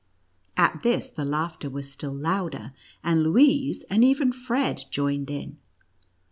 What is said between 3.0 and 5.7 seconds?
and Louise, and even Fred, joined in.